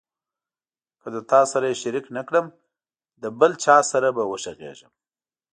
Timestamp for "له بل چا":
3.21-3.77